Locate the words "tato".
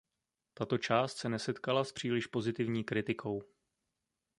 0.53-0.77